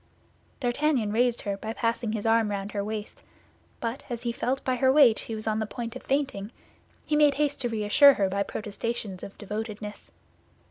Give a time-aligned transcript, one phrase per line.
[0.61, 3.21] D'Artagnan raised her by passing his arm round her waist;
[3.79, 6.51] but as he felt by her weight she was on the point of fainting,
[7.05, 10.09] he made haste to reassure her by protestations of devotedness.